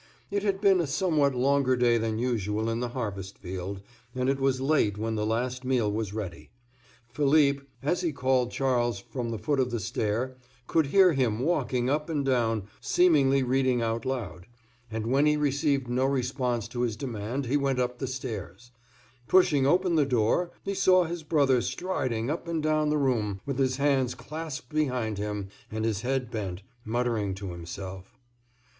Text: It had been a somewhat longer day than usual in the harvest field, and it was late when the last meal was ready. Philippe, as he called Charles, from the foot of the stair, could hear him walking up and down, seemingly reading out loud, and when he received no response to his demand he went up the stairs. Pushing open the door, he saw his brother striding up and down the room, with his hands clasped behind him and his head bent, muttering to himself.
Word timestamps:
It 0.31 0.41
had 0.41 0.59
been 0.59 0.81
a 0.81 0.87
somewhat 0.87 1.35
longer 1.35 1.75
day 1.75 1.99
than 1.99 2.17
usual 2.17 2.71
in 2.71 2.79
the 2.79 2.89
harvest 2.89 3.37
field, 3.37 3.83
and 4.15 4.29
it 4.29 4.39
was 4.39 4.59
late 4.59 4.97
when 4.97 5.13
the 5.13 5.27
last 5.27 5.63
meal 5.63 5.91
was 5.91 6.11
ready. 6.11 6.49
Philippe, 7.07 7.63
as 7.83 8.01
he 8.01 8.11
called 8.11 8.49
Charles, 8.49 8.97
from 8.97 9.29
the 9.29 9.37
foot 9.37 9.59
of 9.59 9.69
the 9.69 9.79
stair, 9.79 10.37
could 10.65 10.87
hear 10.87 11.13
him 11.13 11.37
walking 11.41 11.87
up 11.87 12.09
and 12.09 12.25
down, 12.25 12.63
seemingly 12.79 13.43
reading 13.43 13.83
out 13.83 14.03
loud, 14.03 14.47
and 14.89 15.05
when 15.05 15.27
he 15.27 15.37
received 15.37 15.87
no 15.87 16.05
response 16.05 16.67
to 16.69 16.81
his 16.81 16.95
demand 16.95 17.45
he 17.45 17.55
went 17.55 17.77
up 17.79 17.99
the 17.99 18.07
stairs. 18.07 18.71
Pushing 19.27 19.67
open 19.67 19.97
the 19.97 20.03
door, 20.07 20.49
he 20.63 20.73
saw 20.73 21.03
his 21.03 21.21
brother 21.21 21.61
striding 21.61 22.27
up 22.27 22.47
and 22.47 22.63
down 22.63 22.89
the 22.89 22.97
room, 22.97 23.39
with 23.45 23.59
his 23.59 23.77
hands 23.77 24.15
clasped 24.15 24.73
behind 24.73 25.19
him 25.19 25.49
and 25.69 25.85
his 25.85 26.01
head 26.01 26.31
bent, 26.31 26.63
muttering 26.83 27.35
to 27.35 27.51
himself. 27.51 28.17